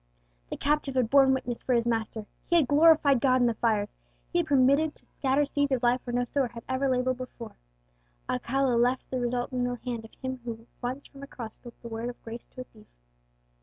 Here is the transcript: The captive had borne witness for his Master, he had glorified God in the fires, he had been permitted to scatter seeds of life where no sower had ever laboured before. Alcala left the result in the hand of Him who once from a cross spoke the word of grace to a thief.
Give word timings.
The 0.49 0.57
captive 0.57 0.95
had 0.95 1.11
borne 1.11 1.31
witness 1.31 1.61
for 1.61 1.73
his 1.73 1.85
Master, 1.85 2.25
he 2.47 2.55
had 2.55 2.67
glorified 2.67 3.21
God 3.21 3.39
in 3.39 3.45
the 3.45 3.53
fires, 3.53 3.93
he 4.33 4.39
had 4.39 4.47
been 4.47 4.57
permitted 4.57 4.95
to 4.95 5.05
scatter 5.05 5.45
seeds 5.45 5.71
of 5.73 5.83
life 5.83 6.01
where 6.03 6.13
no 6.15 6.23
sower 6.23 6.47
had 6.47 6.63
ever 6.67 6.89
laboured 6.89 7.17
before. 7.17 7.55
Alcala 8.27 8.77
left 8.77 9.07
the 9.11 9.19
result 9.19 9.51
in 9.53 9.63
the 9.63 9.75
hand 9.85 10.03
of 10.03 10.15
Him 10.15 10.39
who 10.43 10.65
once 10.81 11.05
from 11.05 11.21
a 11.21 11.27
cross 11.27 11.53
spoke 11.53 11.79
the 11.83 11.87
word 11.87 12.09
of 12.09 12.23
grace 12.23 12.47
to 12.47 12.61
a 12.61 12.63
thief. 12.63 12.87